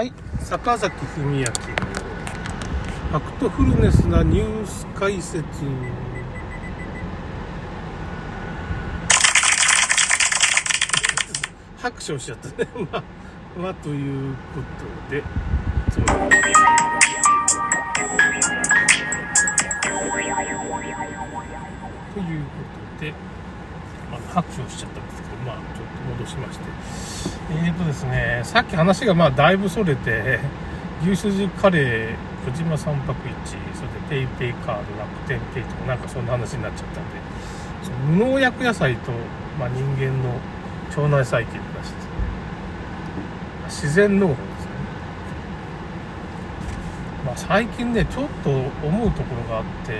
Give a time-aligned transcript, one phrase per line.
[0.00, 0.12] はい。
[0.38, 1.44] 坂崎文明。
[1.44, 5.44] ファクトフルネスなニュース解説。
[11.76, 12.54] 拍手をしちゃったね。
[12.90, 13.02] まあ、
[13.58, 14.62] まあ、というこ
[15.10, 15.22] とで。
[15.90, 16.04] そう。
[16.06, 16.28] という
[22.40, 22.56] こ
[22.98, 23.12] とで、
[24.16, 26.64] あ拍手をしちゃったんですけど、まあ、ちょっと戻しまして、
[27.50, 30.40] えーとですね、さっき話がまあだいぶそれて、
[31.02, 37.10] 牛すじカレー、小島三泊市、それで PayPay カード、楽天ペイとか、なんかそんな話になっちゃったんで、
[37.82, 39.12] その無農薬野菜と、
[39.58, 40.34] まあ、人間の
[40.90, 42.00] 腸内細菌の話ですね。
[43.66, 44.70] 自然農法ですね。
[47.24, 49.94] まあ、最近ね、ちょっと思うところがあって、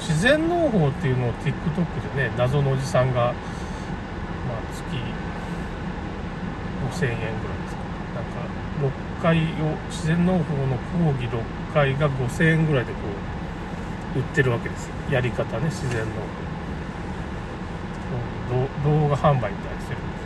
[0.00, 3.34] 自然農法っていうのを TikTok でね謎のおじさんが、まあ、
[4.72, 4.84] 月
[7.04, 7.80] 5000円ぐらいですか。
[8.14, 8.40] なんか
[9.18, 11.40] 6回を自然農法の講義6
[11.74, 12.98] 回が5000円ぐらいでこ
[14.16, 14.94] う売ってるわけですよ。
[15.10, 16.50] やり方ね自然農法。
[18.50, 20.18] 動画販売みたいにしてるんで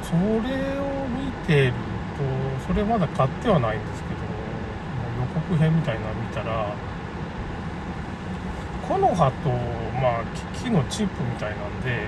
[0.00, 1.76] すそれを見てると
[2.66, 4.14] それまだ買ってはないんですけど
[5.20, 6.74] 予告編みたいなの見たら
[8.88, 9.50] 木の葉と、
[10.00, 10.24] まあ、
[10.62, 12.06] 木のチップみたいなんで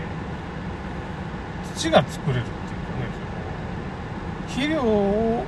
[1.74, 3.08] 土が作れるっていうかね
[4.48, 5.44] 肥料を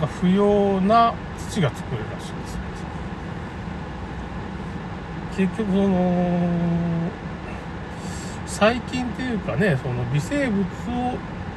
[0.00, 1.14] が不要な
[1.50, 2.62] 土が作れるらしいですよ。
[5.36, 7.10] 結局その
[8.46, 10.64] 細菌っていうかねその微生物を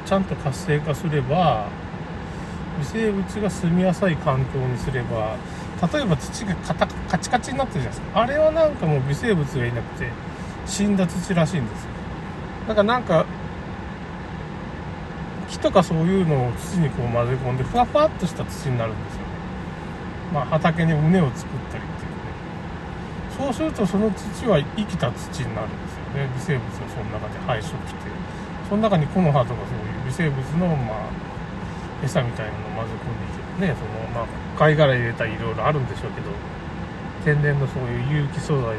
[0.06, 1.66] ちゃんと活性化すれば
[2.78, 5.36] 微生物が住みやすい環境にすれば
[5.92, 8.20] 例えば土がカタカチカチになってるじゃないですか。
[8.22, 10.10] あれはなんかもう微生物がいなくて
[10.66, 11.90] 死んだ土らしいんですよ。
[12.68, 13.26] だからなんか
[15.48, 19.26] 木とかそういうのを土にこう混ぜ込んでふわふわっとした土になるんですよね。
[20.32, 22.26] まあ畑に畝を作ったりっていうね。
[23.38, 26.28] そうするとその土は生きた土になるんですよね。
[26.34, 28.06] 微生物がその中で繁殖して。
[28.68, 30.98] その中に木の葉とかそういう微生物のまあ
[32.04, 34.26] 餌みたいなのを混ぜ込んでいけばねそのまあ
[34.58, 36.30] 貝殻入れたりいろいろあるんでしょうけど
[37.24, 38.78] 天然のそういう有機素材を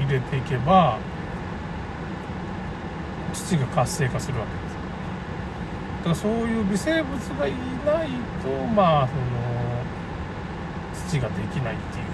[0.00, 0.98] 入れていけば
[3.32, 4.72] 土が活性化するわけです。
[5.98, 8.08] だからそういう微生物がいない
[8.42, 9.20] とまあその
[11.08, 12.04] 土ができないっていう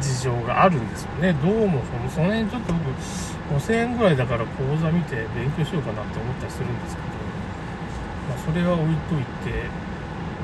[0.00, 1.32] 事情があるんですよね。
[1.42, 7.08] どうもそのその辺ちょっと僕5000円ぐらいだから講座見て勉強しようかなって思ったりするんですけど、
[8.28, 9.68] まあ、それは置いといて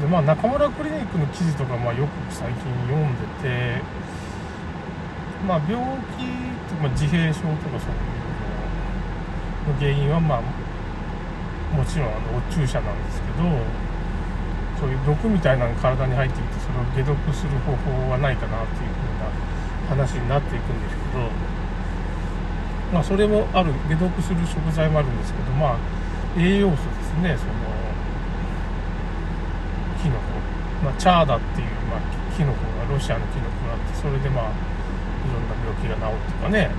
[0.01, 3.83] で、まあ、中村クリニックの記事とか、まあ、よく最近読んでて、
[5.47, 5.79] まあ、病
[6.19, 6.27] 気
[6.71, 8.13] とか、自閉症とかそういう
[9.69, 13.47] のの原因は、まあ、もちろんあのお注射なんですけど
[14.81, 19.12] そういう毒みたいなのが体に入ってきてそれを解毒する方法はないかなっていう風な
[19.93, 21.31] 話になっていくんですけど。
[22.93, 25.79] まあ、それもある解毒する食材もあるんですけどまあ
[26.37, 26.87] 栄養素です
[27.23, 27.53] ねその
[30.03, 30.23] キノコ、
[30.85, 32.01] まあ、チャーダっていう、まあ、
[32.37, 34.49] キノコがロシアのキノコがあってそれでまあい
[35.33, 36.71] ろんな病気が治るとかね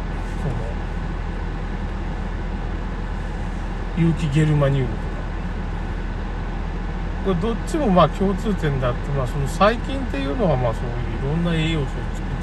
[0.43, 0.53] その
[4.07, 5.01] 有機ゲルマニウムとか
[7.25, 12.01] これどっちもまあ共通点であって、まあ、その細菌っていうのはまあそういういろんな栄養素を作っ
[12.37, 12.42] て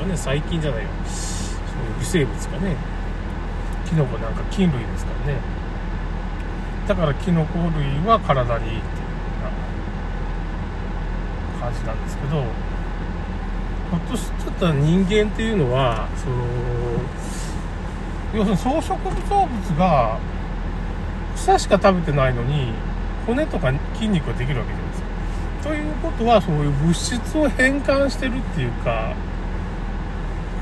[0.00, 0.88] かね細菌じゃないよ。
[1.06, 2.76] そういう微生物がね。
[3.88, 5.40] キノコなんか菌類ですからね。
[6.86, 9.08] だからキノコ類は体にいいっていうよ
[11.58, 16.36] うな感じなんですけどひょっとしたら人間っていうのはその
[18.34, 20.18] 要するに草食動物が
[21.34, 22.72] 草しか食べてないのに
[23.26, 25.08] 骨とか筋肉ができるわけじゃないですか。
[25.68, 29.14] ということはそういう物質を変換してるっていうか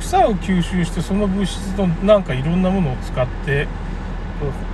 [0.01, 3.67] 草を吸収してその物質のなんかいろんなものを使って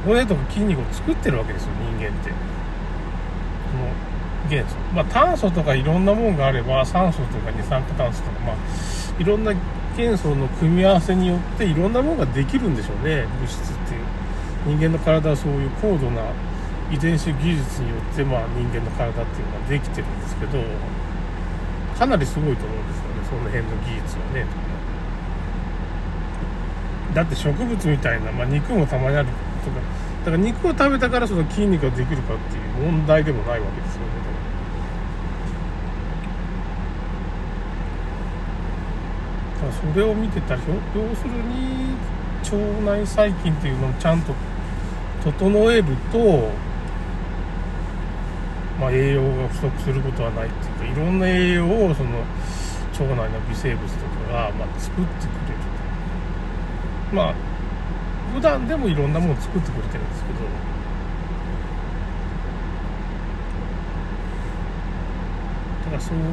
[0.04, 2.30] 骨とか筋肉を作ってるわけですよ人間って。
[3.70, 3.88] その
[4.50, 4.76] 元素。
[4.94, 8.56] まあ炭素とかいろんなものがあれば酸素とか二酸化炭素とかまあ
[9.18, 9.52] いろんな
[9.96, 14.00] 元素の組み合わせによっていろんなものができるんでしょうね物質っていう。
[14.66, 16.22] 人間の体はそういう高度な
[16.90, 20.58] 遺伝子技術によってまあ人間の体っていうのはできてるんですけど
[21.98, 24.73] かなりすごいと思うんですよねその辺の技術はね。
[27.14, 29.28] だって植物みたいな、まあ、肉もたまにある
[29.64, 29.76] とか
[30.24, 34.06] だから肉を食べたからその筋肉ができるかっていう問題でもないわけですよね
[39.54, 41.94] だからそれを見てたら要するに
[42.42, 44.32] 腸内細菌っていうのをちゃんと
[45.24, 46.50] 整えると、
[48.80, 52.18] まあ、栄養が不足することはないっていうかいろんな栄養をその
[52.92, 55.73] 腸内の微生物とかが、まあ、作ってくれる。
[57.14, 57.34] まあ
[58.34, 60.40] 普段でもいろんなものを作ってくれてるんですけど。
[65.84, 66.24] だからそういう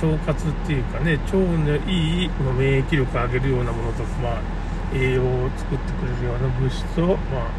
[0.00, 4.40] 腸活っていうかね腸のいい免疫力を上げるようなものとか、まあ、
[4.94, 7.50] 栄養を作ってくれるような物質を、まあ、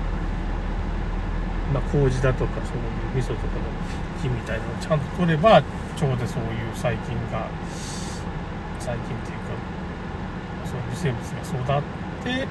[1.73, 3.61] まあ、麹だとかそういう味噌とかの
[4.21, 5.63] 菌みたいなのをちゃんと取れば腸
[6.15, 7.47] でそういう細菌が
[8.79, 9.70] 細菌っていうか
[10.71, 11.83] そう微生物が育っ
[12.23, 12.47] て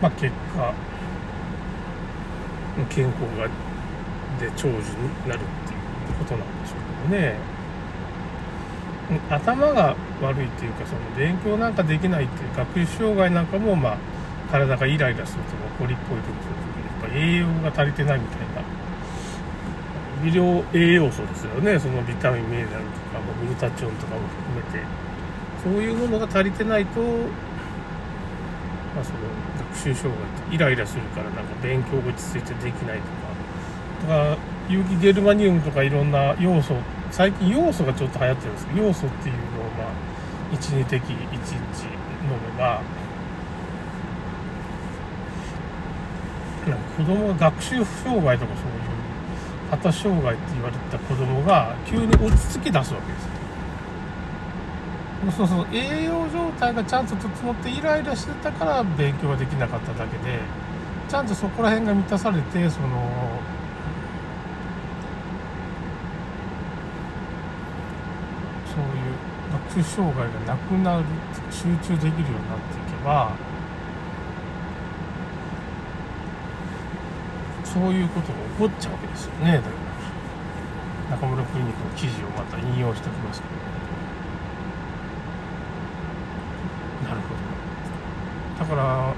[0.00, 0.74] まあ結果
[2.88, 3.48] 健康が
[4.38, 7.36] で長寿になるっていうことなんでしょうけどね。
[9.28, 13.96] 頭が悪いっていうかその勉強なんかできないっていう学習障害なんかもまあ
[14.50, 16.32] 体がイライラするとか怒りっぽい時と
[17.04, 18.62] かやっぱ栄養が足りてないみたいな。
[20.22, 21.78] 微量栄養素ですよね。
[21.78, 22.78] そのビタミンミネラルと
[23.10, 24.84] かグルタチオンとかも含めて
[25.62, 27.06] そういうものが足りてないと、ま
[29.00, 29.18] あ、その
[29.70, 36.74] 学習障害ってイライラするからなんか勉強が落ち着いてできないとかとか有機ゲルマニウムとかいろんな要素
[37.10, 39.44] 最近要素がちょっと流行ってるんですけど要素っていうのを
[39.78, 39.92] まあ
[40.52, 41.58] 12滴1日飲
[42.54, 42.82] めば
[46.66, 48.91] なんか子供が学習障害とかそういう
[49.72, 53.30] 発達障害って言われた子供が急に落ち着き出すわけですよ。
[55.32, 60.40] そうそう栄養状態がちゃんと整ってイライラしてたから勉強ができなかっただけで
[61.08, 62.98] ちゃんとそこら辺が満たされてその
[68.66, 69.14] そういう
[69.70, 71.04] 学習障害がなくなる
[71.50, 73.30] 集中できるようになっていけば
[77.64, 79.54] そういうことが起こっちゃうわけですよね。
[79.54, 83.54] だから中村クリニックの記事をまた引用しておきますけど。
[87.08, 87.40] なるほど。
[88.60, 89.14] だから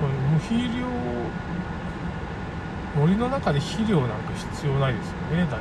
[0.00, 0.86] この無肥料
[2.96, 5.60] 森の中で肥料なんか必要ないですよね大体その。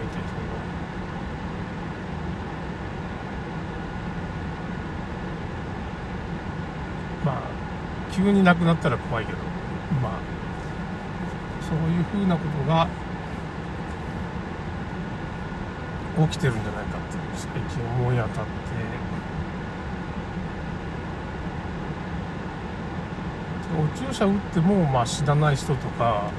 [7.25, 7.41] まあ
[8.11, 9.37] 急になくなったら怖いけど。
[10.01, 10.11] まあ
[11.69, 12.87] そういうふうなことが
[16.27, 18.49] 起きてるんじゃないかっていう最近思い当たって。
[23.79, 26.31] お注射打っても、まあ、死なない人とか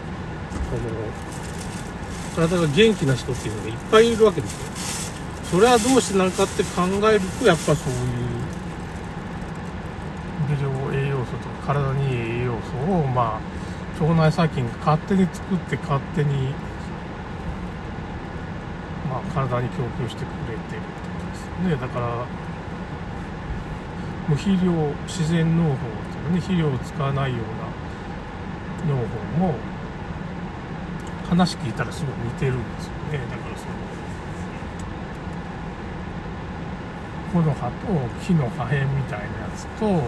[2.37, 4.71] その体が元気な人っていうのがいっぱいいるわけですよ。
[5.51, 8.11] それはどうしてなのかって考えるとやっぱそういう
[10.49, 12.55] 微量栄養素とか体にいい栄養
[12.87, 13.60] 素をまあ
[14.01, 16.55] 腸内細菌が勝手に作って勝手に、
[19.11, 22.27] まあ、体に供給してくれてるってことですよねだから
[24.27, 24.73] 無肥料
[25.07, 29.55] 自然農法っていうね肥料を使わないような農法も
[31.29, 33.73] 話聞いたらすごい似てるんですよねだからその
[37.33, 37.75] 木の葉と
[38.25, 40.03] 木の破片みたいなやつと腸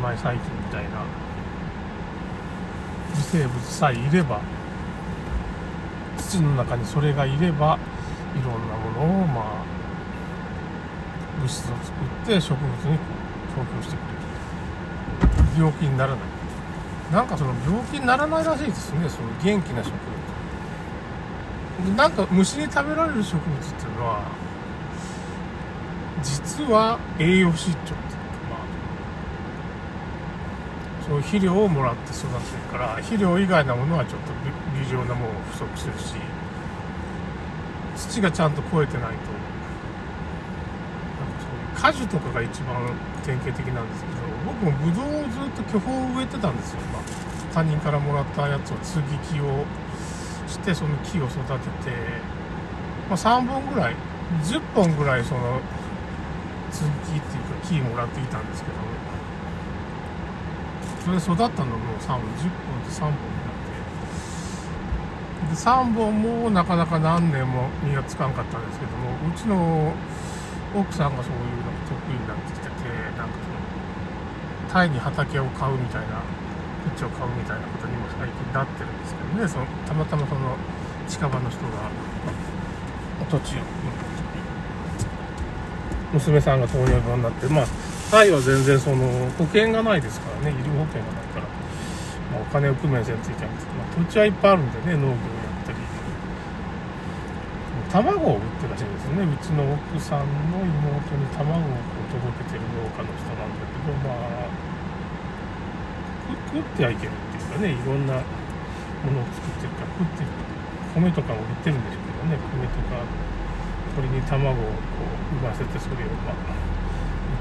[0.00, 1.29] 内細菌みたいな
[3.16, 4.40] 微生物さえいれば
[6.16, 7.78] 土の中にそれがいれば
[8.34, 9.44] いろんなものをまあ
[11.40, 11.92] 物質を作
[12.24, 12.98] って植物に
[13.56, 14.20] 供給してくれる。
[15.56, 16.20] 病気にならない。
[17.12, 19.08] なんかその病気にならないらしいですね。
[19.08, 19.90] その元気な植
[21.84, 21.96] 物。
[21.96, 24.22] なんか虫に食べられる植物っていうのは
[26.22, 27.94] 実は栄養失調。
[31.10, 32.38] そう肥料をもらって育てる
[32.70, 34.32] から肥料以外のものはちょっと
[34.78, 36.14] 微量なもの不足してるし
[37.96, 39.18] 土がちゃんと肥えてないとなん
[41.34, 42.94] かそういう果樹とかが一番
[43.26, 47.02] 典型的なんですけど僕もブドウをずっと巨峰を植えてたんですよ、まあ、
[47.54, 49.66] 他人からもらったやつを接ぎ木を
[50.46, 51.90] してその木を育てて、
[53.10, 53.96] まあ、3本ぐらい
[54.44, 55.58] 10本ぐらいその
[56.70, 59.09] 接ぎ木っていうか木もらっていたんですけど
[61.00, 63.56] それ育ったのもう3本10本で3本になっ
[65.44, 65.50] て。
[65.50, 69.92] で3本もなかなか何年も実がつかんかったんですけどもうちの
[70.76, 72.70] 奥さんがそういうのが得意になってきてて
[73.16, 73.48] なんかそ
[74.68, 76.22] のタイに畑を買うみたいな
[76.94, 79.48] 土地を買うみたいなことにも最近なってるんですけどね。
[79.48, 80.56] そのたまたまその
[81.08, 81.90] 近場の人が
[83.28, 83.58] 土地を
[86.12, 87.66] 娘さんが糖尿病になってまあ
[88.10, 89.06] タイは全然その
[89.38, 95.16] 保険がないですからね医療保険がないから、まあ、お金を工面せんといけないんですけど、まあ、土地はいっぱいあるんでね農業や
[95.62, 95.78] ったり。
[97.90, 99.26] 卵を売ってるらしいんですよね。
[99.26, 101.74] うちの奥さんの妹に卵を
[102.06, 104.46] 届けてる農家の人なんだけどまあ
[106.54, 110.22] 食ってはいけるっていうかねいろんなものを作ってるから食って
[110.94, 113.02] 米とかも売ってるんでしょうけどね米とか
[113.98, 114.70] 鳥に卵をこ
[115.34, 116.69] う産ませてそれをまあ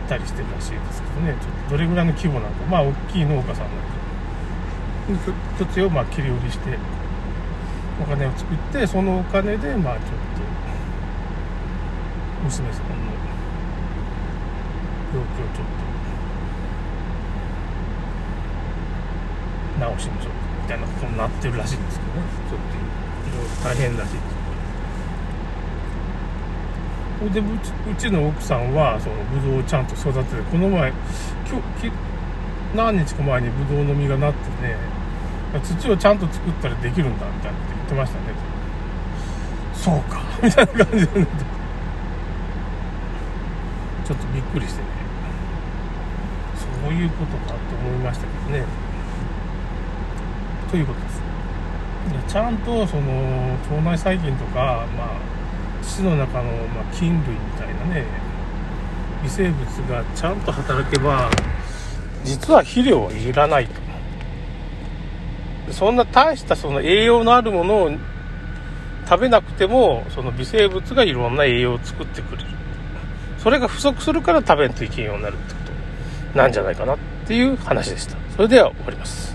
[0.10, 1.38] たりしてるらしいですけどね。
[1.39, 2.66] ちょっとどれぐらいの規模なのか。
[2.70, 4.00] まあ大きい農家さんなんで。
[5.58, 6.78] 土地をまあ切り売りして
[8.00, 10.13] お金を作ってそのお金でまあちょっと
[12.44, 12.92] 娘さんの
[15.12, 15.66] 病気をちょっ
[19.80, 22.22] と直しましょうみたいなことになってるらしいんですけどね。
[22.50, 24.38] ちょっといろいろ大変らしいです。
[27.28, 31.92] でうちうちの奥さんはそのブドウをちゃんと育ててこの前今日
[32.74, 34.78] 何日か前にブドウの実がなってね
[35.58, 38.60] 土をちゃんと作ったらできるんだみたいなこと言ってましたね。
[39.74, 40.22] そうか。
[40.44, 41.28] みたいな感じで、ね、
[44.06, 44.88] ちょっとびっくりしてね。
[46.84, 48.66] そういうことかと思いましたけどね。
[50.70, 51.22] ということです。
[52.28, 55.29] ちゃんとその腸内細菌とかまあ
[55.82, 58.06] 土の中の、まあ、菌類みたいなね
[59.24, 59.60] 微生物
[59.90, 61.30] がちゃんと働けば
[62.24, 63.80] 実は肥料はいらないと。
[65.72, 67.92] そんな大したその栄養のあるものを
[69.08, 72.50] 食べなくてもその微生物がいろんな栄養を作ってくれる。
[73.38, 75.60] それが不足するから食べんといけんようになるってこ
[76.34, 78.18] となんじゃないかなっていう話でした。
[78.36, 79.29] それでは終わります。